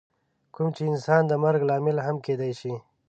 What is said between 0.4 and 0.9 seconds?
کوم چې